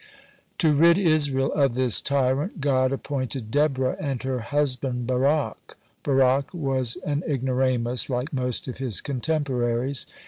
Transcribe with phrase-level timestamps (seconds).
[0.57, 5.77] (72) To rid Israel of this tyrant, God appointed Deborah and her husband Barak.
[6.01, 10.07] Barak was an ignoramus, like most of his contemporaries.